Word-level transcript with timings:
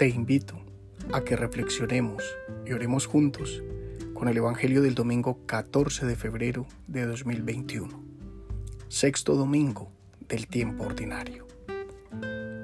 te 0.00 0.08
invito 0.08 0.58
a 1.12 1.20
que 1.24 1.36
reflexionemos 1.36 2.24
y 2.64 2.72
oremos 2.72 3.04
juntos 3.04 3.62
con 4.14 4.28
el 4.28 4.36
Evangelio 4.38 4.80
del 4.80 4.94
domingo 4.94 5.44
14 5.44 6.06
de 6.06 6.16
febrero 6.16 6.66
de 6.86 7.04
2021, 7.04 8.02
sexto 8.88 9.34
domingo 9.34 9.92
del 10.26 10.46
tiempo 10.46 10.84
ordinario. 10.84 11.46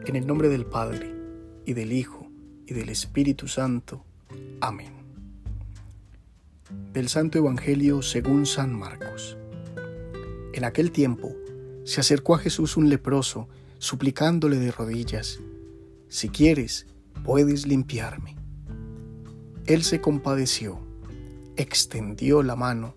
En 0.06 0.16
el 0.16 0.26
nombre 0.26 0.48
del 0.48 0.64
Padre, 0.64 1.14
y 1.66 1.74
del 1.74 1.92
Hijo, 1.92 2.26
y 2.66 2.72
del 2.72 2.88
Espíritu 2.88 3.48
Santo. 3.48 4.02
Amén. 4.62 4.94
Del 6.94 7.10
Santo 7.10 7.36
Evangelio 7.36 8.00
según 8.00 8.46
San 8.46 8.72
Marcos. 8.72 9.36
En 10.54 10.64
aquel 10.64 10.90
tiempo 10.90 11.36
se 11.84 12.00
acercó 12.00 12.34
a 12.34 12.38
Jesús 12.38 12.78
un 12.78 12.88
leproso, 12.88 13.46
suplicándole 13.76 14.56
de 14.56 14.72
rodillas, 14.72 15.38
Si 16.08 16.30
quieres, 16.30 16.86
puedes 17.26 17.66
limpiarme. 17.66 18.36
Él 19.66 19.82
se 19.82 20.00
compadeció, 20.00 20.78
extendió 21.56 22.44
la 22.44 22.54
mano, 22.54 22.94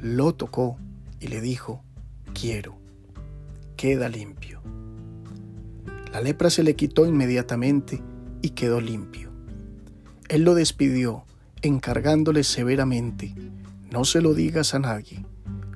lo 0.00 0.36
tocó 0.36 0.78
y 1.18 1.26
le 1.26 1.40
dijo, 1.40 1.82
Quiero, 2.32 2.78
queda 3.76 4.08
limpio. 4.08 4.62
La 6.12 6.20
lepra 6.20 6.48
se 6.48 6.62
le 6.62 6.76
quitó 6.76 7.06
inmediatamente 7.06 8.00
y 8.40 8.50
quedó 8.50 8.80
limpio. 8.80 9.32
Él 10.28 10.44
lo 10.44 10.54
despidió, 10.54 11.24
encargándole 11.60 12.44
severamente, 12.44 13.34
no 13.90 14.04
se 14.04 14.20
lo 14.20 14.32
digas 14.32 14.74
a 14.74 14.78
nadie, 14.78 15.26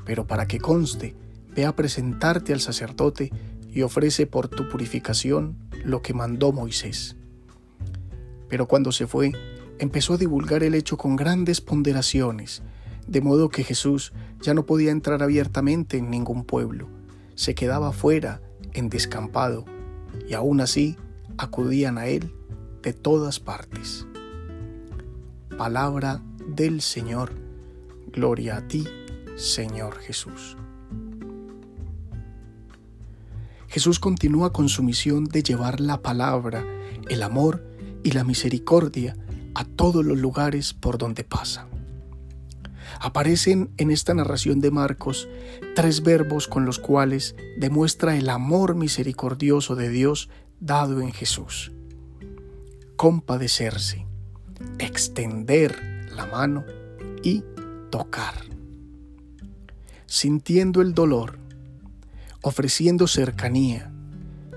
pero 0.05 0.29
para 0.29 0.47
que 0.47 0.61
conste, 0.61 1.17
ve 1.57 1.67
a 1.67 1.75
presentarte 1.75 2.53
al 2.53 2.61
sacerdote 2.61 3.33
y 3.69 3.83
ofrece 3.83 4.29
por 4.29 4.47
tu 4.47 4.69
purificación 4.69 5.57
lo 5.85 6.03
que 6.03 6.15
mandó 6.15 6.53
Moisés. 6.53 7.17
Pero 8.51 8.67
cuando 8.67 8.93
se 8.93 9.07
fue, 9.07 9.33
empezó 9.79 10.15
a 10.15 10.19
divulgar 10.19 10.63
el 10.63 10.75
hecho 10.75 10.99
con 10.99 11.17
grandes 11.17 11.63
ponderaciones, 11.63 12.63
de 13.07 13.23
modo 13.23 13.49
que 13.49 13.65
Jesús 13.65 14.13
ya 14.43 14.53
no 14.53 14.67
podía 14.67 14.91
entrar 14.91 15.23
abiertamente 15.23 15.97
en 15.97 16.11
ningún 16.11 16.45
pueblo, 16.45 16.89
se 17.35 17.55
quedaba 17.55 17.93
fuera, 17.93 18.43
en 18.75 18.91
descampado, 18.91 19.65
y 20.29 20.35
aún 20.35 20.61
así 20.61 20.97
acudían 21.39 21.97
a 21.97 22.07
él 22.07 22.35
de 22.83 22.93
todas 22.93 23.41
partes. 23.41 24.07
Palabra 25.57 26.23
del 26.47 26.83
Señor, 26.83 27.33
gloria 28.13 28.59
a 28.59 28.69
ti, 28.69 28.87
Señor 29.37 29.99
Jesús. 29.99 30.57
Jesús 33.69 34.01
continúa 34.01 34.53
con 34.53 34.69
su 34.69 34.83
misión 34.83 35.25
de 35.25 35.43
llevar 35.43 35.81
la 35.81 36.03
palabra, 36.03 36.65
el 37.09 37.23
amor 37.23 37.70
y 38.03 38.13
la 38.13 38.25
misericordia 38.25 39.17
a 39.55 39.65
todos 39.65 40.05
los 40.05 40.19
lugares 40.19 40.75
por 40.75 40.99
donde 40.99 41.25
pasa. 41.25 41.67
Aparecen 43.01 43.71
en 43.77 43.91
esta 43.91 44.15
narración 44.15 44.61
de 44.61 44.71
Marcos 44.71 45.29
tres 45.75 46.03
verbos 46.03 46.49
con 46.49 46.65
los 46.65 46.79
cuales 46.79 47.35
demuestra 47.59 48.17
el 48.17 48.29
amor 48.29 48.75
misericordioso 48.75 49.77
de 49.77 49.89
Dios 49.89 50.29
dado 50.61 51.01
en 51.01 51.13
Jesús. 51.13 51.73
Compadecerse, 52.97 54.07
extender 54.79 56.09
la 56.15 56.27
mano 56.27 56.65
y 57.23 57.43
tocar. 57.91 58.35
Sintiendo 60.07 60.83
el 60.83 60.93
dolor, 60.93 61.39
ofreciendo 62.43 63.07
cercanía 63.07 63.93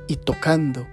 y 0.08 0.18
tocando 0.18 0.88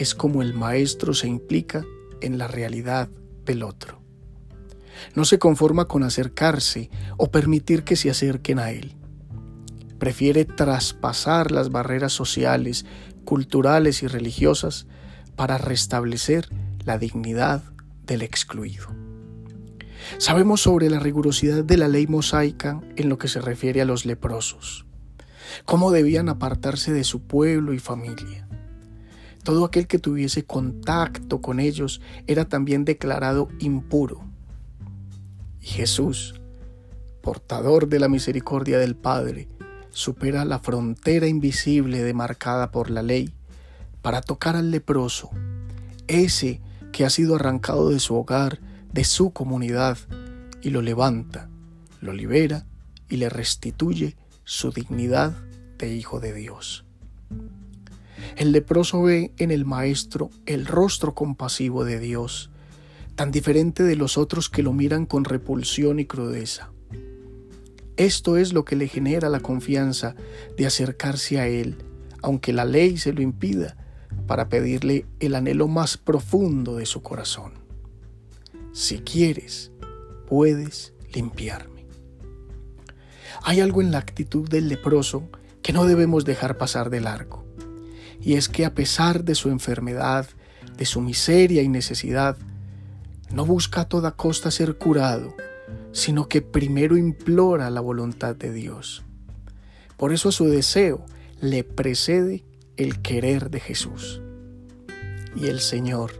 es 0.00 0.14
como 0.14 0.40
el 0.40 0.54
maestro 0.54 1.12
se 1.12 1.28
implica 1.28 1.84
en 2.22 2.38
la 2.38 2.48
realidad 2.48 3.10
del 3.44 3.62
otro. 3.62 4.00
No 5.14 5.26
se 5.26 5.38
conforma 5.38 5.84
con 5.84 6.04
acercarse 6.04 6.88
o 7.18 7.30
permitir 7.30 7.84
que 7.84 7.96
se 7.96 8.08
acerquen 8.08 8.58
a 8.58 8.70
él. 8.70 8.96
Prefiere 9.98 10.46
traspasar 10.46 11.50
las 11.50 11.70
barreras 11.70 12.14
sociales, 12.14 12.86
culturales 13.26 14.02
y 14.02 14.06
religiosas 14.06 14.86
para 15.36 15.58
restablecer 15.58 16.48
la 16.86 16.96
dignidad 16.96 17.62
del 18.06 18.22
excluido. 18.22 18.88
Sabemos 20.16 20.62
sobre 20.62 20.88
la 20.88 20.98
rigurosidad 20.98 21.62
de 21.62 21.76
la 21.76 21.88
ley 21.88 22.06
mosaica 22.06 22.80
en 22.96 23.10
lo 23.10 23.18
que 23.18 23.28
se 23.28 23.42
refiere 23.42 23.82
a 23.82 23.84
los 23.84 24.06
leprosos, 24.06 24.86
cómo 25.66 25.90
debían 25.90 26.30
apartarse 26.30 26.90
de 26.90 27.04
su 27.04 27.20
pueblo 27.26 27.74
y 27.74 27.78
familia. 27.78 28.49
Todo 29.42 29.64
aquel 29.64 29.86
que 29.86 29.98
tuviese 29.98 30.44
contacto 30.44 31.40
con 31.40 31.60
ellos 31.60 32.00
era 32.26 32.44
también 32.46 32.84
declarado 32.84 33.48
impuro. 33.58 34.20
Y 35.60 35.66
Jesús, 35.66 36.34
portador 37.22 37.88
de 37.88 38.00
la 38.00 38.08
misericordia 38.08 38.78
del 38.78 38.96
Padre, 38.96 39.48
supera 39.90 40.44
la 40.44 40.58
frontera 40.58 41.26
invisible 41.26 42.02
demarcada 42.02 42.70
por 42.70 42.90
la 42.90 43.02
ley 43.02 43.32
para 44.02 44.22
tocar 44.22 44.56
al 44.56 44.70
leproso, 44.70 45.30
ese 46.06 46.60
que 46.92 47.04
ha 47.04 47.10
sido 47.10 47.36
arrancado 47.36 47.90
de 47.90 48.00
su 48.00 48.14
hogar, 48.14 48.58
de 48.92 49.04
su 49.04 49.30
comunidad, 49.32 49.98
y 50.62 50.70
lo 50.70 50.82
levanta, 50.82 51.48
lo 52.00 52.12
libera 52.12 52.66
y 53.08 53.16
le 53.16 53.28
restituye 53.28 54.16
su 54.44 54.70
dignidad 54.72 55.32
de 55.78 55.94
hijo 55.94 56.20
de 56.20 56.34
Dios. 56.34 56.84
El 58.36 58.52
leproso 58.52 59.02
ve 59.02 59.32
en 59.38 59.50
el 59.50 59.64
Maestro 59.64 60.30
el 60.46 60.66
rostro 60.66 61.14
compasivo 61.14 61.84
de 61.84 61.98
Dios, 61.98 62.50
tan 63.14 63.30
diferente 63.30 63.82
de 63.82 63.96
los 63.96 64.16
otros 64.16 64.48
que 64.48 64.62
lo 64.62 64.72
miran 64.72 65.06
con 65.06 65.24
repulsión 65.24 66.00
y 66.00 66.06
crudeza. 66.06 66.72
Esto 67.96 68.36
es 68.36 68.52
lo 68.52 68.64
que 68.64 68.76
le 68.76 68.88
genera 68.88 69.28
la 69.28 69.40
confianza 69.40 70.14
de 70.56 70.66
acercarse 70.66 71.38
a 71.38 71.46
Él, 71.48 71.76
aunque 72.22 72.52
la 72.52 72.64
ley 72.64 72.96
se 72.96 73.12
lo 73.12 73.20
impida, 73.20 73.76
para 74.26 74.48
pedirle 74.48 75.06
el 75.18 75.34
anhelo 75.34 75.68
más 75.68 75.96
profundo 75.96 76.76
de 76.76 76.86
su 76.86 77.02
corazón. 77.02 77.52
Si 78.72 79.00
quieres, 79.00 79.72
puedes 80.26 80.94
limpiarme. 81.12 81.86
Hay 83.42 83.60
algo 83.60 83.80
en 83.80 83.90
la 83.90 83.98
actitud 83.98 84.48
del 84.48 84.68
leproso 84.68 85.28
que 85.62 85.72
no 85.72 85.84
debemos 85.84 86.24
dejar 86.24 86.56
pasar 86.56 86.90
de 86.90 87.00
largo, 87.00 87.39
y 88.20 88.34
es 88.34 88.48
que 88.48 88.64
a 88.64 88.74
pesar 88.74 89.24
de 89.24 89.34
su 89.34 89.50
enfermedad, 89.50 90.26
de 90.76 90.84
su 90.84 91.00
miseria 91.00 91.62
y 91.62 91.68
necesidad, 91.68 92.36
no 93.32 93.46
busca 93.46 93.82
a 93.82 93.88
toda 93.88 94.12
costa 94.12 94.50
ser 94.50 94.76
curado, 94.76 95.34
sino 95.92 96.28
que 96.28 96.42
primero 96.42 96.96
implora 96.96 97.70
la 97.70 97.80
voluntad 97.80 98.34
de 98.34 98.52
Dios. 98.52 99.02
Por 99.96 100.12
eso 100.12 100.30
a 100.30 100.32
su 100.32 100.46
deseo 100.46 101.04
le 101.40 101.64
precede 101.64 102.44
el 102.76 103.00
querer 103.02 103.50
de 103.50 103.60
Jesús. 103.60 104.20
Y 105.36 105.46
el 105.46 105.60
Señor, 105.60 106.12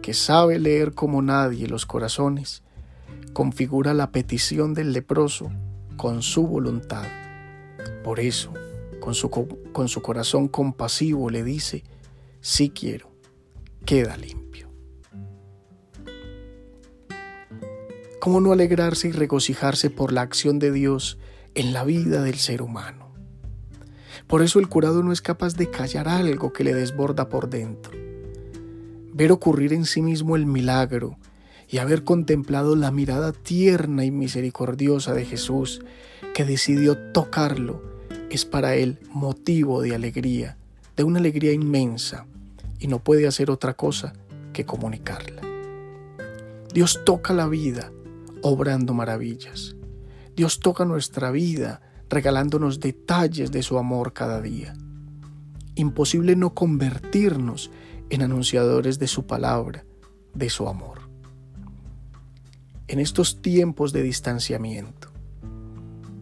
que 0.00 0.14
sabe 0.14 0.58
leer 0.58 0.92
como 0.92 1.20
nadie 1.20 1.66
los 1.66 1.86
corazones, 1.86 2.62
configura 3.32 3.94
la 3.94 4.12
petición 4.12 4.74
del 4.74 4.92
leproso 4.92 5.50
con 5.96 6.22
su 6.22 6.46
voluntad. 6.46 7.06
Por 8.02 8.20
eso, 8.20 8.52
con 9.04 9.14
su, 9.14 9.28
con 9.28 9.88
su 9.88 10.00
corazón 10.00 10.48
compasivo 10.48 11.28
le 11.28 11.44
dice, 11.44 11.84
sí 12.40 12.70
quiero, 12.70 13.10
queda 13.84 14.16
limpio. 14.16 14.70
¿Cómo 18.18 18.40
no 18.40 18.52
alegrarse 18.52 19.08
y 19.08 19.12
regocijarse 19.12 19.90
por 19.90 20.10
la 20.10 20.22
acción 20.22 20.58
de 20.58 20.72
Dios 20.72 21.18
en 21.54 21.74
la 21.74 21.84
vida 21.84 22.22
del 22.22 22.36
ser 22.36 22.62
humano? 22.62 23.12
Por 24.26 24.40
eso 24.40 24.58
el 24.58 24.70
curado 24.70 25.02
no 25.02 25.12
es 25.12 25.20
capaz 25.20 25.54
de 25.54 25.70
callar 25.70 26.08
algo 26.08 26.54
que 26.54 26.64
le 26.64 26.72
desborda 26.72 27.28
por 27.28 27.50
dentro. 27.50 27.92
Ver 29.12 29.32
ocurrir 29.32 29.74
en 29.74 29.84
sí 29.84 30.00
mismo 30.00 30.34
el 30.34 30.46
milagro 30.46 31.18
y 31.68 31.76
haber 31.76 32.04
contemplado 32.04 32.74
la 32.74 32.90
mirada 32.90 33.32
tierna 33.32 34.06
y 34.06 34.10
misericordiosa 34.10 35.12
de 35.12 35.26
Jesús 35.26 35.82
que 36.32 36.46
decidió 36.46 36.96
tocarlo 37.12 37.93
es 38.30 38.44
para 38.44 38.74
él 38.74 38.98
motivo 39.10 39.82
de 39.82 39.94
alegría, 39.94 40.56
de 40.96 41.04
una 41.04 41.18
alegría 41.18 41.52
inmensa, 41.52 42.26
y 42.78 42.88
no 42.88 42.98
puede 42.98 43.26
hacer 43.26 43.50
otra 43.50 43.74
cosa 43.74 44.12
que 44.52 44.64
comunicarla. 44.64 45.42
Dios 46.72 47.00
toca 47.04 47.32
la 47.32 47.46
vida 47.46 47.92
obrando 48.42 48.94
maravillas. 48.94 49.76
Dios 50.36 50.60
toca 50.60 50.84
nuestra 50.84 51.30
vida 51.30 51.80
regalándonos 52.10 52.80
detalles 52.80 53.52
de 53.52 53.62
su 53.62 53.78
amor 53.78 54.12
cada 54.12 54.40
día. 54.42 54.74
Imposible 55.76 56.36
no 56.36 56.54
convertirnos 56.54 57.70
en 58.10 58.22
anunciadores 58.22 58.98
de 58.98 59.06
su 59.06 59.26
palabra, 59.26 59.84
de 60.34 60.50
su 60.50 60.68
amor. 60.68 61.08
En 62.86 63.00
estos 63.00 63.40
tiempos 63.40 63.92
de 63.92 64.02
distanciamiento, 64.02 65.13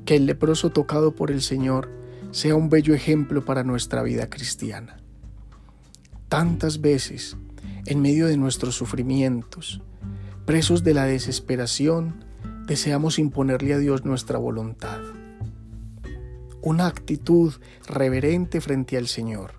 que 0.04 0.16
el 0.16 0.26
leproso 0.26 0.70
tocado 0.70 1.14
por 1.14 1.30
el 1.30 1.42
Señor 1.42 1.90
sea 2.30 2.54
un 2.54 2.68
bello 2.68 2.94
ejemplo 2.94 3.44
para 3.44 3.62
nuestra 3.62 4.02
vida 4.02 4.28
cristiana. 4.28 4.98
Tantas 6.28 6.80
veces 6.80 7.36
en 7.86 8.00
medio 8.00 8.26
de 8.26 8.36
nuestros 8.36 8.74
sufrimientos, 8.74 9.82
presos 10.46 10.82
de 10.84 10.94
la 10.94 11.04
desesperación, 11.04 12.24
deseamos 12.66 13.18
imponerle 13.18 13.74
a 13.74 13.78
Dios 13.78 14.04
nuestra 14.04 14.38
voluntad. 14.38 15.00
Una 16.62 16.86
actitud 16.86 17.54
reverente 17.88 18.60
frente 18.60 18.96
al 18.96 19.08
Señor 19.08 19.54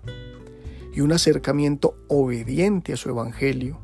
y 0.94 1.00
un 1.00 1.12
acercamiento 1.12 1.96
obediente 2.08 2.92
a 2.92 2.96
su 2.96 3.10
Evangelio 3.10 3.80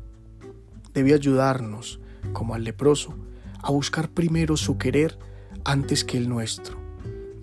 debe 0.93 1.13
ayudarnos, 1.13 1.99
como 2.33 2.55
al 2.55 2.63
leproso, 2.63 3.15
a 3.61 3.71
buscar 3.71 4.09
primero 4.09 4.57
su 4.57 4.77
querer 4.77 5.17
antes 5.65 6.03
que 6.03 6.17
el 6.17 6.29
nuestro 6.29 6.79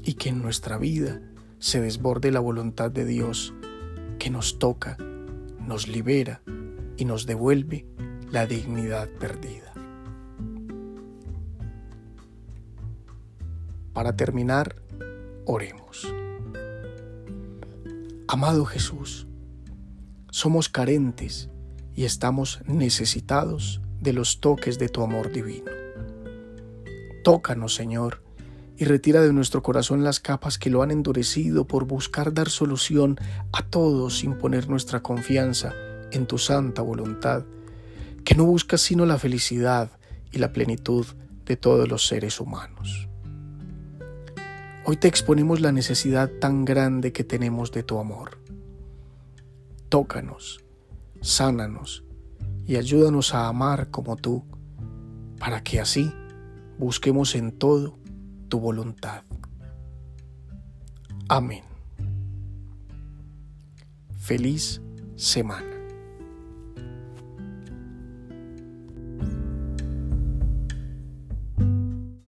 y 0.03 0.15
que 0.15 0.31
en 0.31 0.43
nuestra 0.43 0.79
vida 0.79 1.20
se 1.59 1.81
desborde 1.81 2.32
la 2.32 2.41
voluntad 2.41 2.91
de 2.91 3.05
Dios 3.05 3.55
que 4.19 4.31
nos 4.31 4.59
toca, 4.59 4.97
nos 5.61 5.88
libera 5.88 6.43
y 6.97 7.05
nos 7.05 7.26
devuelve 7.26 7.87
la 8.31 8.47
dignidad 8.47 9.09
perdida. 9.19 9.73
Para 13.93 14.17
terminar, 14.17 14.76
oremos. 15.44 16.06
Amado 18.29 18.64
Jesús, 18.64 19.26
somos 20.31 20.69
carentes 20.69 21.50
y 21.94 22.05
estamos 22.05 22.61
necesitados 22.67 23.81
de 24.00 24.12
los 24.12 24.41
toques 24.41 24.79
de 24.79 24.88
tu 24.88 25.03
amor 25.03 25.32
divino. 25.32 25.77
Tócanos, 27.28 27.75
Señor, 27.75 28.22
y 28.78 28.86
retira 28.86 29.20
de 29.20 29.34
nuestro 29.34 29.62
corazón 29.62 30.02
las 30.02 30.19
capas 30.19 30.56
que 30.56 30.70
lo 30.70 30.80
han 30.82 30.90
endurecido 30.90 31.66
por 31.66 31.84
buscar 31.84 32.32
dar 32.32 32.48
solución 32.48 33.19
a 33.52 33.66
todos 33.66 34.16
sin 34.20 34.38
poner 34.38 34.70
nuestra 34.70 35.02
confianza 35.02 35.75
en 36.10 36.25
tu 36.25 36.38
santa 36.38 36.80
voluntad, 36.80 37.44
que 38.25 38.34
no 38.34 38.46
busca 38.46 38.78
sino 38.78 39.04
la 39.04 39.19
felicidad 39.19 39.90
y 40.32 40.38
la 40.38 40.54
plenitud 40.54 41.04
de 41.44 41.58
todos 41.58 41.86
los 41.86 42.06
seres 42.06 42.40
humanos. 42.40 43.10
Hoy 44.86 44.96
te 44.96 45.06
exponemos 45.06 45.60
la 45.60 45.70
necesidad 45.70 46.30
tan 46.40 46.64
grande 46.64 47.12
que 47.12 47.25
tenemos 47.25 47.72
de 47.72 47.82
tu 47.82 47.98
amor. 47.98 48.38
Tócanos, 49.90 50.64
sánanos 51.20 52.04
y 52.66 52.76
ayúdanos 52.76 53.34
a 53.34 53.48
amar 53.48 53.90
como 53.90 54.16
tú, 54.16 54.46
para 55.38 55.62
que 55.62 55.78
así 55.78 56.10
busquemos 56.78 57.34
en 57.34 57.52
todo 57.52 57.98
tu 58.48 58.60
voluntad. 58.60 59.22
Amén. 61.28 61.64
Feliz 64.16 64.80
semana. 65.16 65.77